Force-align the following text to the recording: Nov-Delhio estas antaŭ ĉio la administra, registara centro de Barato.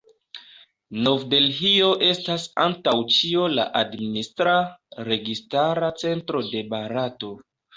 Nov-Delhio 1.07 1.89
estas 2.07 2.47
antaŭ 2.65 2.95
ĉio 3.17 3.45
la 3.59 3.67
administra, 3.83 4.57
registara 5.11 5.93
centro 6.05 6.43
de 6.51 6.65
Barato. 6.75 7.33